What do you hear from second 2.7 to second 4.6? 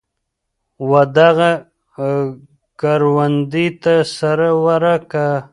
کروندې ته سره